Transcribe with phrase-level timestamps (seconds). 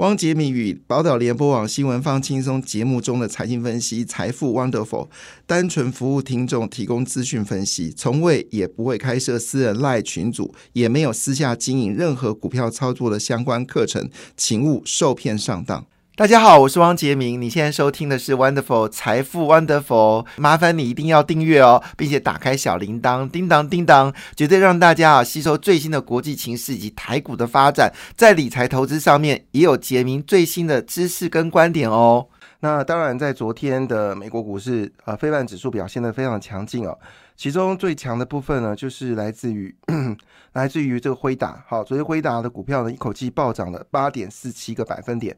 [0.00, 5.10] 汪杰明与宝岛联播网新闻放轻松节目中的财经分析，财富 Wonderful，
[5.46, 14.08] 单纯服务听众，提供资讯分析，从未也不会开设私人赖群组，也没有私下经营任何股票操作的相关课程，
[14.38, 15.84] 请勿受骗上当。
[16.16, 17.40] 大家好，我是汪杰明。
[17.40, 32.26] 你现在收听的是 Wonderful 财富 Wonderful，麻烦你一定要订阅哦，并且打开小铃铛，叮当叮当，绝对让大家啊吸收最新的国际情势以及台股的发展，在理财投资上面也有杰明最新的知识跟观点哦。
[32.62, 36.98] 那当然，在昨天的美国股市，呃，非半指数表现的非常强劲哦。
[37.34, 39.74] 其中最强的部分呢，就是来自于
[40.52, 41.64] 来自于这个辉达。
[41.66, 45.34] 好，昨天辉达的股票呢，一口气暴涨了八点四七个百分点。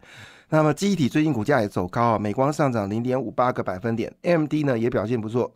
[0.52, 5.50] 那么记忆体最近股价也走高啊，美光上涨零点五八个百分点，AMD 呢也表现不错，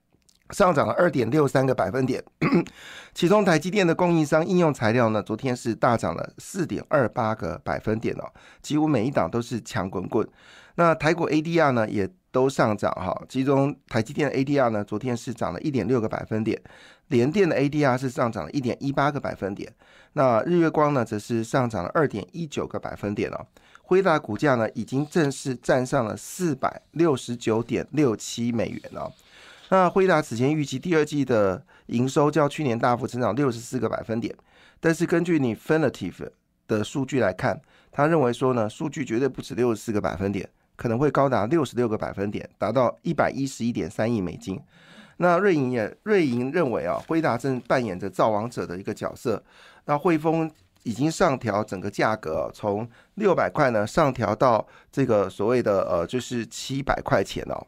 [0.52, 2.22] 上涨了二点六三个百分点。
[3.14, 8.30] 其中台积电的供应商应用材料呢，昨天是大涨了四点二八个百分点哦，
[8.60, 10.28] 几乎每一档都是强滚滚。
[10.74, 16.60] 那台股 ADR 呢也都上涨哈，其中台积电的 ADR 呢昨天是涨了一点六个百分点，
[17.08, 19.72] 联电的 ADR 是上涨了一点一八个百分点，
[20.12, 23.46] 那日月光呢则是上涨了二点一九个百分点哦。
[23.86, 29.12] 辉达股价呢，已经正式站上了四百六十九点六七美元了。
[29.68, 34.34] 那辉达此前预计第二季的营收较去年大幅增长六十四个百分点，
[34.80, 36.30] 但是根据你 Finitive
[36.66, 37.60] 的数据来看，
[37.92, 44.58] 他认为说呢，数据绝对不止六十四个百分点，可能会高达六十六个百分点，达到一百一十一点三亿美金。
[45.18, 49.44] 那瑞银也瑞银认为啊，辉达正扮演着造王者的一个角色。
[49.84, 50.50] 那汇丰。
[50.84, 57.66] 已经上调整个价格，从六百块呢上调到这个所谓的呃，就是七百块钱哦，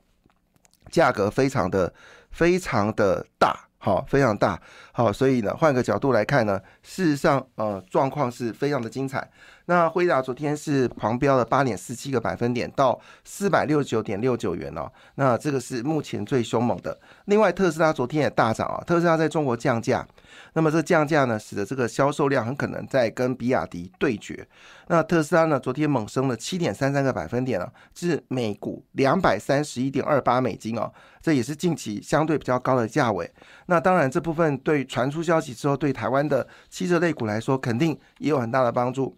[0.90, 1.92] 价格非常的
[2.30, 4.60] 非常的大，好，非常大，
[4.96, 9.30] 好，所以呢，换个角度来看呢，事实上呃，状况是非常的精彩。
[9.66, 14.90] 那辉达昨天是狂飙了八点四七个百分点，到四百六十九点六九元哦。
[15.16, 16.98] 那这个是目前最凶猛的。
[17.26, 18.82] 另外，特斯拉昨天也大涨啊。
[18.86, 20.06] 特斯拉在中国降价，
[20.54, 24.48] 那么这降价呢，使得这个销售量很可能在跟比亚迪对决。
[24.86, 30.90] 那特斯拉呢，昨天猛升了七点三三个百分点啊，至每股两百三十一点二八美金哦。
[31.20, 33.28] 这也是近期相对比较高的价位。
[33.66, 39.16] 那当然，这部分对传出消息之后，对台湾的汽车类股来说，肯定也有很大的帮助。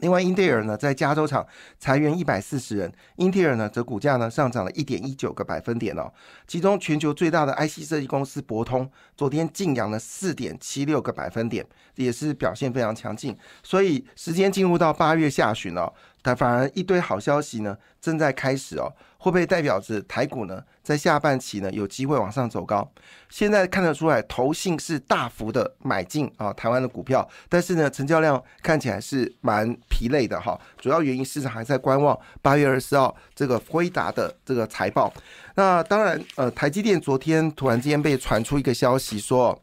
[0.00, 1.46] 另外，英特尔呢在加州厂
[1.78, 6.10] 裁员一百四十人，英特尔呢则股价呢上涨了一点一九个百分点哦。
[6.46, 11.66] 其中，全球最大的 IC 设计公司博通昨天净扬了四点七六个百分点，
[11.96, 13.36] 也是表现非常强劲。
[13.62, 15.92] 所以，时间进入到八月下旬了。
[16.22, 22.86] 但反而一堆好消息呢，正在开始哦，会不会代表着台股呢，在下半期呢有机会往上走高？
[23.28, 30.60] 现在看得出来，投信是大幅的买进啊，台湾的股票，但是呢，成交量看起来是蛮疲累的哈。
[30.78, 35.12] 主要原因市场还在观望八月二十四号这个辉达的这个财报。
[35.54, 39.58] 那当然，呃，台积电昨天突然之间被传出一个消息，说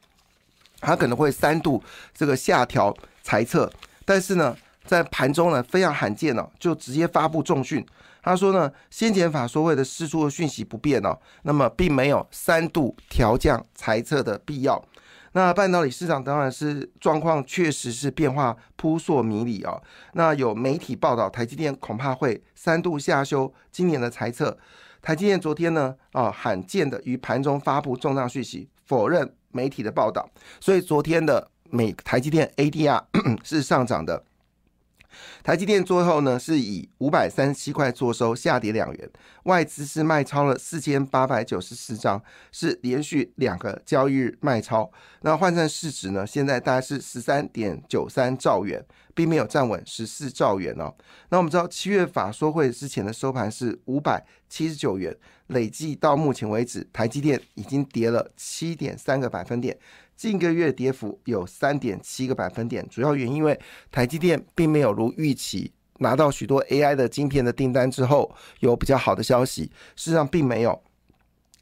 [0.79, 3.71] 它可能会三度这个下调财测，
[4.03, 4.57] 但是呢。
[4.87, 7.85] 在盘中呢，非常罕见哦，就直接发布重讯。
[8.23, 14.83] 他说呢，先前法说会的释出的讯息不变哦，那么并没有三度调降猜测的必要。
[15.33, 19.79] 那半导体市场当然是状况确实是变化扑朔迷离啊。
[20.13, 24.57] 那有媒体报道，台积电恐怕会三度下修今年的猜测。
[25.01, 30.27] 台积电昨天呢，啊，罕见的于盘中发布重大讯息，否认媒体的报道。
[30.59, 33.03] 所以昨天的美台积电 ADR
[33.43, 34.23] 是上涨的。
[35.43, 39.09] 台积电最后呢是以五百三十七块做收，下跌两元。
[39.43, 44.91] 外资是卖超了四千八百九十四张，是连续两个交易日卖超。
[45.21, 48.83] 那换算市值呢，现在大概是十三点九三兆元，
[49.15, 50.93] 并没有站稳十四兆元哦。
[51.29, 55.15] 那我们知道七月法说会之前的收盘是五百七十九元，
[55.47, 59.77] 累计到目前为止，台积电已经跌了七点三个百分点。
[60.17, 63.57] 近个月跌幅有三点七个百分点，主要原因为
[63.91, 69.65] 台积电并没有如预期拿到许多 AI 的晶片的订单之后有比较好的消息，
[69.95, 70.81] 事实上并没有。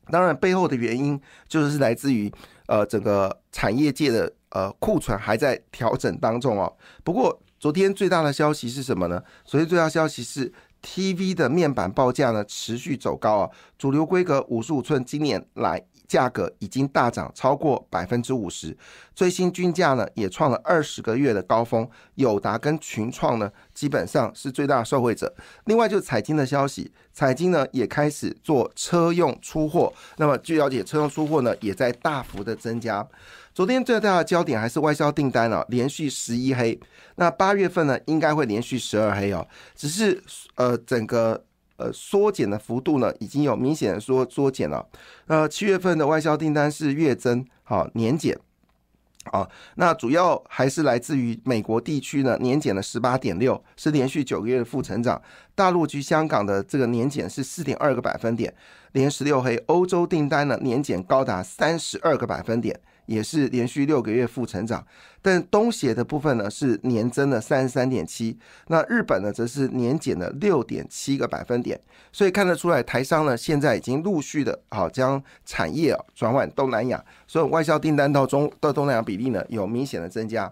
[0.10, 1.19] 当然背后的原因
[1.50, 2.31] 就是来自于
[2.68, 6.72] 呃整个产业界的呃库存还在调整当中哦。
[7.04, 9.22] 不过昨天最大的消息是什么呢？
[9.44, 10.54] 昨天最大消息是
[10.86, 13.50] TV 的面板报价呢持续走高啊，
[13.80, 15.84] 主流规格五十五寸今年来。
[16.08, 18.78] 价格已经大涨超过百分之五十，
[19.16, 21.90] 最新均价呢也创了二十个月的高峰。
[22.14, 25.34] 友达跟群创呢基本上是最大的受惠者。
[25.66, 29.92] 另外就是彩金的消息，彩金呢也开始做车用出货。
[30.18, 33.06] 那么据了解，车用出货呢也在大幅的增加。
[33.56, 36.78] 昨天最大的焦点还是外销订单哦，连续十一黑。
[37.16, 39.48] 那八月份呢，应该会连续十二黑哦。
[39.74, 40.22] 只是
[40.56, 41.42] 呃，整个
[41.78, 44.86] 呃缩减的幅度呢，已经有明显的说缩减了。
[45.28, 48.38] 呃，七月份的外销订单是月增，好年减。
[49.31, 55.22] 啊，那主要还是来自于美国地区呢，年减了十八点六，是连续九个月的负成长。
[55.56, 58.54] 大陆及香港的这个年减是四点二个百分点，
[58.92, 59.56] 连十六黑。
[59.68, 62.78] 欧洲订单呢，年减高达三十二个百分点。
[63.06, 64.86] 也是连续六个月负成长，
[65.22, 68.38] 但东协的部分呢是年增了三十三点七，
[68.68, 71.80] 那日本呢则是年减了六点七个百分点，
[72.12, 80.51] 所以看得出来台商呢现在已经陆续的好将产业啊转往东南亚，所以外销订单到中到东南亚比例呢有明显的增加。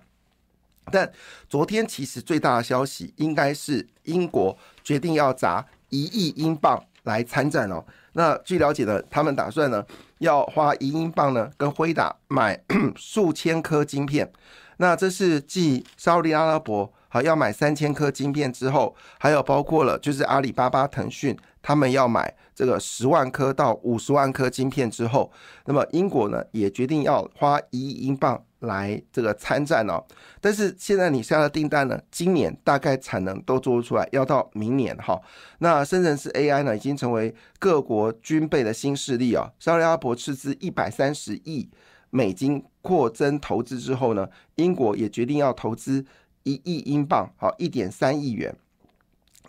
[0.91, 1.09] 但
[1.49, 7.83] 昨天其实最大的消息应该是英国决定要砸一亿英镑来参战哦。
[8.11, 9.83] 那据了解呢，他们打算呢。
[10.23, 12.63] 要花一英镑呢，跟辉达买
[12.95, 14.31] 数千颗晶片。
[14.77, 25.31] 那这是继沙利阿拉伯好要买三千颗晶片之后，还有包括了就是阿里巴巴、腾讯他们要买这个十万颗到五十万颗晶片之后，
[25.65, 28.43] 那么英国呢也决定要花一亿英镑。
[28.63, 30.01] 来这个参战哦，
[30.39, 35.21] 但是现在你下的订单呢，今年大概产能都做不出来，要到明年哈。
[35.57, 39.51] 那深圳市 AI 呢，已经成为各国军备的新势力啊。
[39.59, 41.69] 沙特阿伯斥资一百三十亿
[42.09, 44.25] 美金扩增投资之后呢，
[44.55, 46.05] 英国也决定要投资
[46.43, 48.55] 一亿英镑，好一点三亿元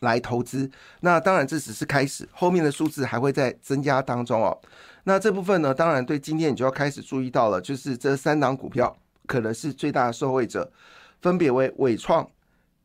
[0.01, 0.71] 来投资。
[1.01, 4.59] 那当然这只是开始，后面的数字还会在增加当中哦。
[5.05, 8.97] 那这部分呢，当然对今天你就要开始注意到了，就是这三档股票。
[9.27, 10.71] 可能是最大的受惠者，
[11.23, 12.29] 分别为伟创、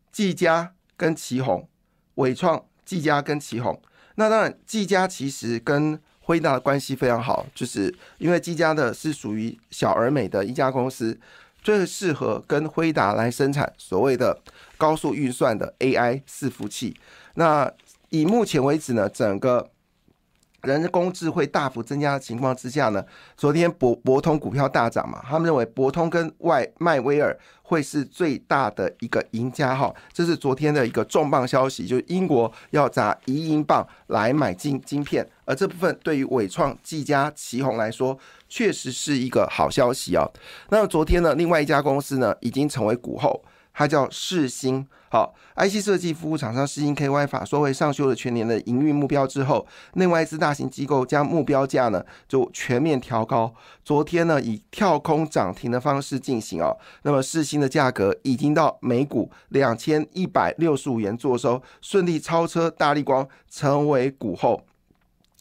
[0.09, 1.67] 技嘉跟旗宏。
[2.15, 3.81] 伟创、技嘉跟旗宏，
[4.15, 11.19] 那当然技嘉其实跟辉达的关系非常好，就是因为技嘉的是属于小而美的一家公司，
[11.61, 14.39] 最适合跟辉达来生产所谓的
[14.77, 16.95] 高速运算的 AI 伺服器。
[17.35, 17.71] 那
[18.09, 19.69] 以目前为止呢，整个
[20.63, 23.06] 人工智慧大幅增加的情况之下呢，
[23.38, 38.17] 昨天博博通股票大涨嘛，他们认为博通跟外迈威尔会是最大的一个赢家哈，这是昨天的一个重磅消息，就是英国要砸一英镑来买进晶片，而这部分对于伟创、技嘉、奇宏来说，
[38.50, 40.28] 确实是一个好消息啊。
[40.69, 43.44] 那昨天呢，另外一家公司呢，已经成为股后。
[43.72, 53.54] 它叫世新，好，IC 设计服务厂商世新 KY 法说回上修了全年的营运目标之后，另外一支大型机构将目标价呢就全面调高。
[53.86, 64.66] 昨天呢以跳空涨停的方式进行哦，那么世新的价格已经到每股两千一百六十五元做收，顺利超车大力光成为股后。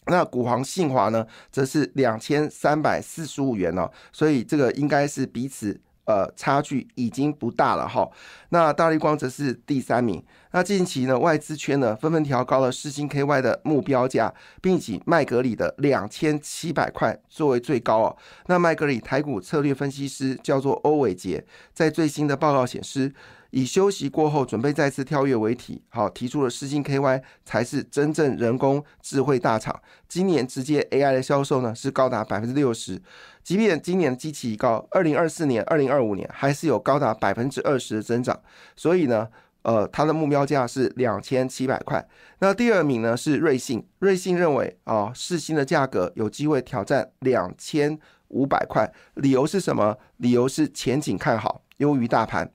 [0.09, 5.79] 那股皇信华呢则是两千三百四十五元哦，所以这个应该是彼此。
[6.05, 8.09] 呃，差距已经不大了哈。
[8.49, 10.19] 那大力光则是第三名。
[10.53, 18.17] 那近期呢，外资圈呢纷纷调高了世星 KY 的目标价，并以麦格里的两千七百块作为最高哦。
[18.47, 21.45] 那麦格里台股策略分析师叫做欧伟杰，
[21.75, 23.13] 在最新的报告显示。
[23.51, 29.81] 以休息过后准备再次跳跃为题，好提出了世星 KY 才是真正人工智慧大厂。
[30.07, 33.01] 今年直接 AI 的销售呢是高达百分之六十，
[33.43, 38.39] 即便今年的基期高，二零二四年、二零二五年还是有高达百分之二十的增长。
[38.75, 39.27] 所以呢，
[39.63, 42.07] 呃，它的目标价是两千七百块。
[42.39, 49.97] 那第二名呢是瑞信，瑞信认为啊，世星的价格有机会挑战两千五百块，理由是什么？
[50.17, 52.51] 理由是前景看好，优于大盘。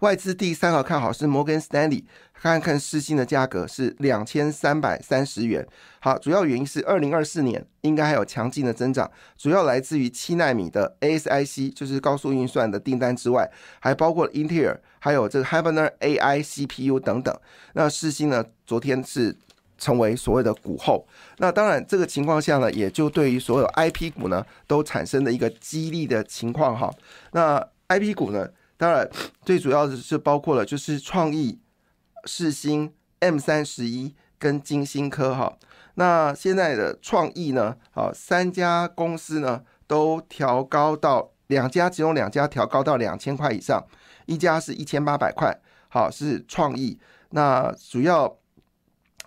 [0.00, 5.66] 外资第三个看好是摩根斯丹利，看看市新的价格是两千三百三十元。
[6.00, 13.50] 好，主要原因是二零二四年应该还有强劲的增长，主要来自于七纳米的 ASIC，就是高速运算的订单之外，
[13.80, 17.38] 还包括英特尔，还有这个 Hyper AI CPU 等等。
[17.74, 19.36] 那世新呢，昨天是
[19.76, 21.06] 成为所谓的股后。
[21.36, 26.90] 那当然，这个情况下呢，也就对于所有 IP 股呢，都产生了一个激励的情况哈。
[27.32, 28.48] 那 IP 股呢？
[28.80, 29.06] 当然，
[29.44, 31.60] 最主要的是包括了就是创意、
[32.24, 35.58] 世新、M 三十一跟金星科哈。
[35.96, 43.84] 那现在的创意呢，好三家公司呢都调高到两家，其中两家调高到两千块以上，
[44.24, 45.54] 一家是一千八百块，
[45.90, 46.98] 好是创意。
[47.32, 48.34] 那主要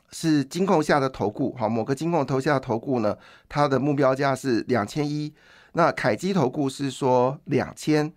[0.09, 3.15] 是金控下的投顾，好某个金控投下的投顾呢，
[3.47, 5.31] 它的目标价是两千一。
[5.73, 8.11] 那凯基投顾是说两千。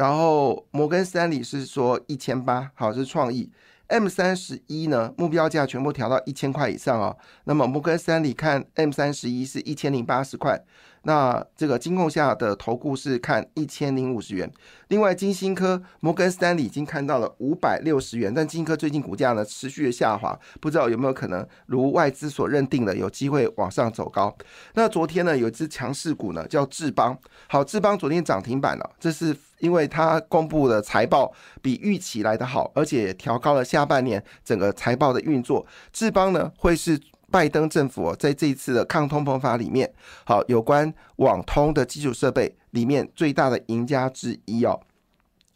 [0.00, 3.50] 然后摩根斯坦利是说一千八，好是创意
[3.88, 7.14] ，M 三十一呢目标价全部调到一千块以上哦。
[7.44, 10.58] 那么摩根斯坦利看 M 三十一是一千零八十块，
[11.02, 14.50] 那这个金控下的投顾是看一千零五十元，
[14.88, 24.36] 另外金星科、摩根斯丹利已经看到了五百六十元，但金星科最近股价呢持续的下滑，不知道有没有可能如外资所认定的有机会往上走高。
[24.74, 27.16] 那昨天呢有一只强势股呢叫智邦，
[27.48, 35.66] 好，智邦昨天涨停板了，这是因为它公布的财报比预期来的好，而且调高了下半年整个财报的运作。
[35.92, 37.00] 智邦呢会是。
[37.30, 39.92] 拜登政府在这一次的抗通膨法里面，
[40.24, 44.80] 好，有关网通的基础设备里面最大的赢家之一哦。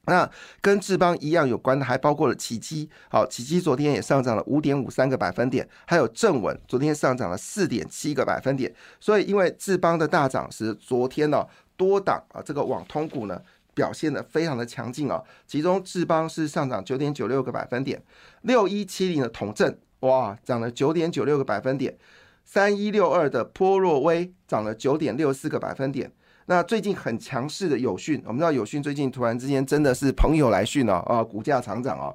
[0.07, 8.73] 那跟智邦一样有关的，还包括了奇迹，好，奇迹昨天也上涨了五点五三个百分点，还有正稳昨天上涨了四点七个百分点。
[9.01, 11.45] 所以因为智邦的大涨，使昨天呢
[11.77, 13.41] 多档啊这个网通股呢
[13.73, 18.01] 表现的非常的强劲啊，其中智邦是上涨九点九六个百分点，
[18.43, 19.75] 六一七零的统正。
[20.05, 21.97] 哇，涨了九点九六个百分点，
[22.45, 26.13] 三一六二的波若威涨了九点六四个百分点。
[26.45, 32.13] 那最近很强势的友讯，我们知道友讯最近突然之间真的是朋友来讯了啊，股价长涨啊。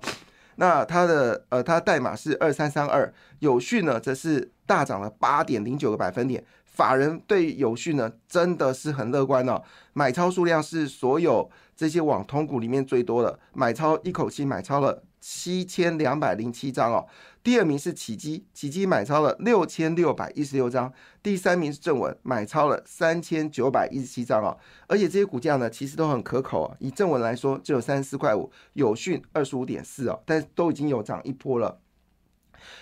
[0.57, 6.43] 那它的呃，它代码是二三三二，友讯呢则是大涨了八点零九个百分点。
[6.65, 9.59] 法人对友讯呢真的是很乐观哦，
[9.93, 17.07] 买超数量是所有这些网通股里面最多的，买超一口气买超了七千两百零七张哦。
[17.41, 20.91] 第二名是启基，启基买超了六千六百一十六张。
[21.23, 24.57] 第三名是正文，买超了三千九百一十七张哦。
[24.87, 26.75] 而且这些股价呢，其实都很可口啊。
[26.79, 31.79] 以正文来说，只有三十四块五，友讯二十五点四哦，但都已经有涨一波了。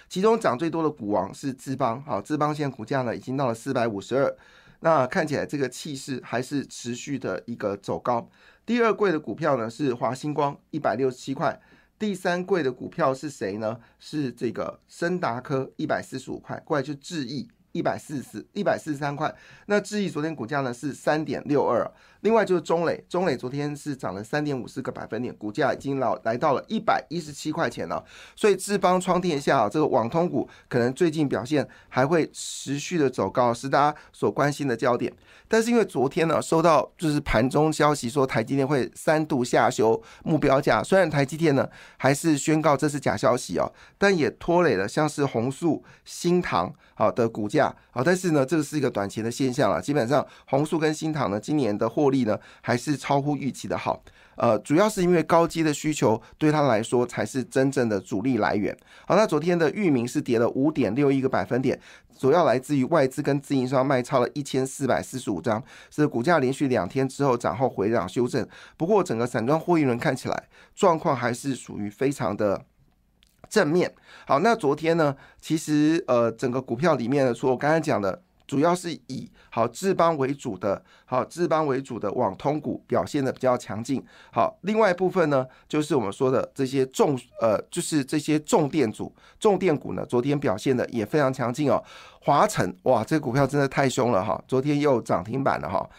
[0.09, 4.35] 其中涨最多的股王是智邦，好，智邦现在股价呢已经到了四百五十二，
[4.79, 8.27] 那看起来这个气势还是持续的一个走高。
[8.65, 11.61] 第二贵的股票呢是华星光，一百六十七块。
[11.99, 13.79] 第三贵的股票是谁呢？
[13.99, 19.33] 是这个森达科一百四十五块，过来就智毅一百四十四一百四十三块。
[19.65, 21.91] 那智毅昨天股价呢是三点六二。
[22.21, 28.03] 另外就是中磊，中磊昨天是涨了三点五四个百分点，股价已经老来到了一百一十七块钱了。
[28.35, 35.11] 所以志邦窗天下啊，这个网通股可能最近表现还会持续的走高，是大家所关心的焦点。
[35.47, 49.81] 但是因为昨天呢，收到就是盘中消息说台积电会三度下修目标价，虽然台积电呢还是宣告这是假消息哦，但也拖累了像是红素、新唐好的股价好，但是呢，这个是一个短期的现象了。
[49.81, 54.03] 基本上红素跟新唐呢，今年的获利呢还是超乎预期的好。
[54.35, 58.75] 呃，主要是因为高阶的需求对他来说才是真正的主力来源。
[59.07, 61.79] 好，那昨天的域名是跌了五点六一个百分点，
[62.19, 68.47] 主要来自于外资跟自营商卖超了一千四百四十五张，是股价连续两天之后涨后回涨修正。
[68.77, 70.43] 不过整个散装货运轮看起来
[70.75, 72.63] 状况还是属于非常的
[73.49, 73.91] 正面。
[74.27, 78.21] 好，那昨天呢，其实呃整个股票里面呢，除我刚才讲的。
[78.47, 84.01] 主要是以好智邦为主的，好智邦为主的网通股表现的比较强劲。
[84.31, 91.83] 好，另外一部分呢，就是我们说的这些重呃，就是这些重电组、重电股呢，昨天表现的也非常强劲哦。
[92.21, 95.89] 华晨哇，这个股票真的太凶了哈，昨天又涨停板了哈，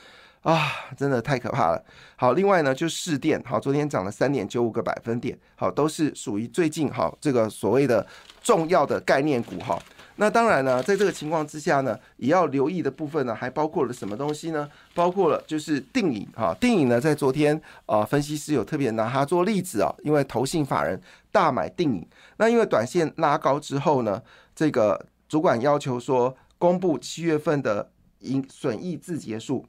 [0.42, 1.84] 啊，真的太可怕了。
[2.16, 8.06] 好，另外呢，就市电好，昨天涨了三点九五个百分点，好，都是属于最近好这个所谓的
[8.42, 9.78] 重要的概念股哈。
[10.20, 14.68] 那当然呢，在这个情况之下呢，也要留意的部分呢，还包括了什么东西呢？
[14.92, 24.20] 包括了就是定影哈，定影呢，在昨天啊，分析师有特别拿它做例子啊，因为投信法人大买定影，那因为短线拉高之后呢，
[24.56, 29.64] 这个主管要求说公布七月份的盈损益自结束，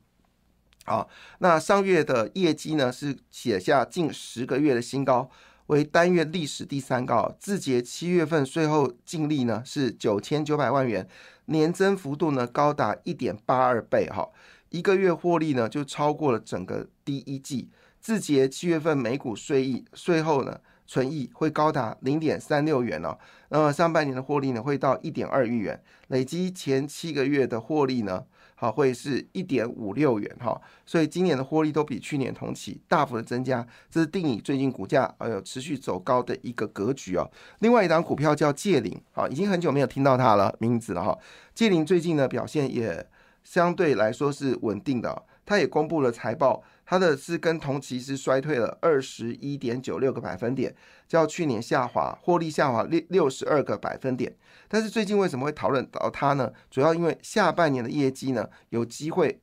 [0.86, 1.06] 啊，
[1.38, 5.30] 那上月的业绩呢是写下近十个月的新高。
[5.70, 11.08] 为单月历史第三高，字节七月份税后净利呢是九千九百万元，
[11.46, 14.28] 年增幅度呢高达一点八二倍哈，
[14.70, 17.70] 一个月获利呢就超过了整个第一季。
[18.00, 23.16] 字节七月份每股税益税后呢纯益会高达零点三六元哦，
[23.50, 28.26] 那么上半年的获利呢会到一点二亿元，累积前七个月的获利呢。
[28.62, 37.26] 好，会是一点五六元哈，所以今年的获利都比去年同期大幅的增加，这是定义最近股价呃有持续走高的一个格局哦。
[37.60, 41.18] 另外一档股票叫界岭，好，已经很久没有听到它了名字了哈。
[41.56, 43.08] 界岭最近呢表现也
[43.46, 46.62] 相对来说是稳定的，它也公布了财报。
[46.90, 50.76] 它的是跟同期是衰退了二十一点九六个百分点，
[51.08, 54.36] 较去年下滑，获利下滑六六十二个百分点。
[54.68, 56.52] 但是最近为什么会讨论到它呢？
[56.72, 59.40] 主要因为下半年的业绩呢有机会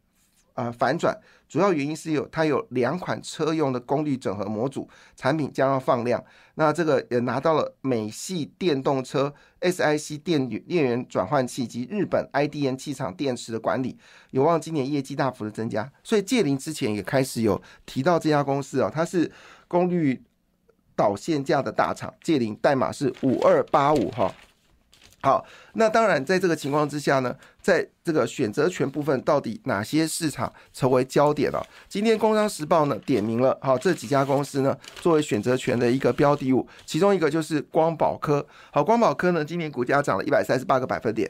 [0.57, 1.17] 呃反转，
[1.49, 6.23] 主要原因是有它有两款车用的功率整合模组产品将要放量，
[6.57, 13.97] 那这个也拿到了美系电动车 SiC 电电源转换器及日本 IDM 气场电池的管理，
[14.33, 15.91] 有望今年业绩大幅的增加。
[16.03, 19.31] 所以界林之前也开始有提到这家公司啊，它是
[19.69, 20.23] 功率
[20.97, 24.35] 导线架的大厂，界林代码是五二八五哈。
[25.27, 31.67] 好，那当然，在这个情况之下呢，在这个选择权部分，到底哪些市场成为焦点了？
[31.89, 38.47] 今天《工商时报》呢点名了，好这几家公司呢作为选择权的一个标的物，其中一个就是光宝科。
[38.71, 41.29] 好，光宝科呢今年股价涨了一百三十八个百分点。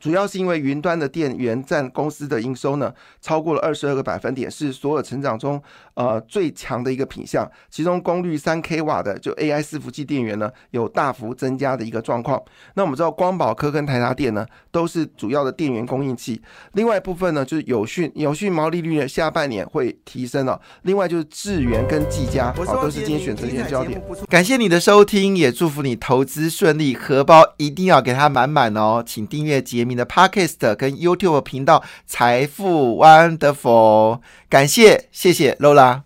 [0.00, 5.60] 主要是因为云端的电源占公司的营收呢，超过了二十二个百分点，是所有成长中
[5.94, 7.50] 呃最强的一个品项。
[7.70, 12.42] 其中功率三 k 瓦的就 AI 伺服器电源呢，有大幅增加的一个状况。
[12.74, 16.40] 那我们知道光宝科跟台达电呢，都是主要的电源供应器。
[16.72, 20.60] 另外一部分呢，就是有讯有讯毛利率呢，下半年会提升了。
[20.82, 24.02] 另外就是智源跟技嘉，好都是今天选择的焦点。
[24.28, 29.02] 感谢你的收听，也祝福你投资顺利，荷包一定要给它满满哦。
[29.06, 36.05] 请订阅杰你的 Podcast 跟 YouTube 频道财富 Wonderful，感谢谢谢 Lola。